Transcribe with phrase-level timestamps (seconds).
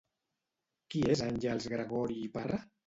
[0.95, 2.63] Qui és Àngels Gregori i Parra?